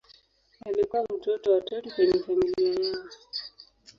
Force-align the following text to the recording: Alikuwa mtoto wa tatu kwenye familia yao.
Alikuwa 0.65 1.03
mtoto 1.03 1.51
wa 1.51 1.61
tatu 1.61 1.91
kwenye 1.95 2.19
familia 2.19 2.69
yao. 2.89 3.03